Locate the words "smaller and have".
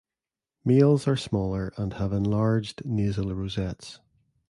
1.15-2.11